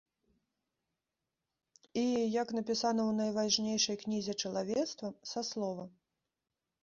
І, 2.03 2.05
як 2.35 2.53
напісана 2.59 3.05
ў 3.09 3.13
найважнейшай 3.19 3.99
кнізе 4.05 4.33
чалавецтва, 4.45 5.07
са 5.33 5.41
слова. 5.51 5.85